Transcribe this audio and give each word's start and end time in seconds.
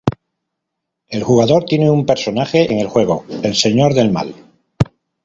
El 1.09 1.21
jugador 1.21 1.65
tiene 1.65 1.91
un 1.91 2.07
personaje 2.07 2.73
en 2.73 2.79
el 2.79 2.87
juego, 2.87 3.23
el 3.43 3.53
Señor 3.53 3.93
del 3.93 4.11
Mal. 4.11 4.33